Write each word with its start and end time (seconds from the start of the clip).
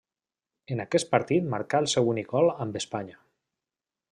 En 0.75 0.79
aquest 0.85 1.09
partit 1.11 1.51
marcà 1.55 1.81
el 1.85 1.91
seu 1.95 2.09
únic 2.15 2.33
gol 2.35 2.51
amb 2.65 2.81
Espanya. 2.83 3.21